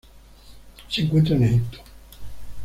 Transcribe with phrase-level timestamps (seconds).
[0.89, 1.77] Se encuentra en Egipto.